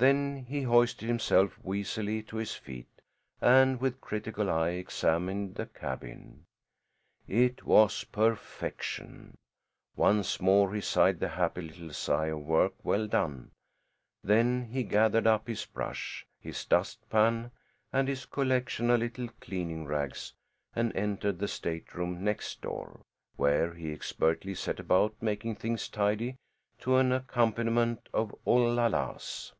[0.00, 2.88] Then he hoisted himself wheezily to his feet
[3.38, 6.46] and with critical eye examined the cabin.
[7.28, 9.36] It was perfection.
[9.96, 13.50] Once more he sighed the happy little sigh of work well done;
[14.24, 17.50] then he gathered up his brush, his dustpan
[17.92, 20.32] and his collection of little cleaning rags
[20.74, 23.00] and entered the stateroom next door,
[23.36, 26.38] where he expertly set about making things tidy
[26.78, 29.52] to an accompaniment of "Oo la las."